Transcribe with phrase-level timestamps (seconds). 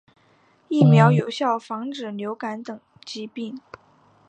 [0.67, 3.61] 疫苗有效防止流感等疾病。